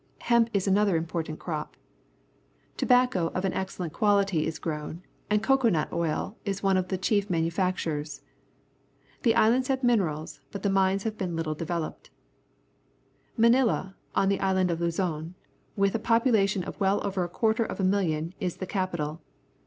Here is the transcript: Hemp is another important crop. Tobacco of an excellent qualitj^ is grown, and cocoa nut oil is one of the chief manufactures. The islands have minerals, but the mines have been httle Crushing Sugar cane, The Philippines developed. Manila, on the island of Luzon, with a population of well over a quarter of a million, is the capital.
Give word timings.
Hemp 0.21 0.49
is 0.51 0.67
another 0.67 0.97
important 0.97 1.37
crop. 1.37 1.77
Tobacco 2.75 3.27
of 3.35 3.45
an 3.45 3.53
excellent 3.53 3.93
qualitj^ 3.93 4.41
is 4.41 4.57
grown, 4.57 5.03
and 5.29 5.43
cocoa 5.43 5.69
nut 5.69 5.93
oil 5.93 6.35
is 6.43 6.63
one 6.63 6.75
of 6.75 6.87
the 6.87 6.97
chief 6.97 7.29
manufactures. 7.29 8.23
The 9.21 9.35
islands 9.35 9.67
have 9.67 9.83
minerals, 9.83 10.39
but 10.51 10.63
the 10.63 10.71
mines 10.71 11.03
have 11.03 11.19
been 11.19 11.33
httle 11.33 11.55
Crushing 11.55 11.67
Sugar 11.67 11.73
cane, 11.73 11.77
The 11.77 11.95
Philippines 11.99 13.33
developed. 13.35 13.37
Manila, 13.77 13.95
on 14.15 14.29
the 14.29 14.39
island 14.39 14.71
of 14.71 14.81
Luzon, 14.81 15.35
with 15.75 15.93
a 15.93 15.99
population 15.99 16.63
of 16.63 16.79
well 16.79 17.05
over 17.05 17.23
a 17.23 17.29
quarter 17.29 17.63
of 17.63 17.79
a 17.79 17.83
million, 17.83 18.33
is 18.39 18.55
the 18.55 18.65
capital. 18.65 19.21